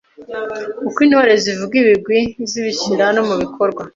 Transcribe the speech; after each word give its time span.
Uko 0.87 0.99
Intore 1.05 1.33
zivuga 1.43 1.73
ibigwi 1.81 2.19
zibishyira 2.49 3.05
no 3.15 3.21
mu 3.27 3.35
bikorwa 3.41 3.81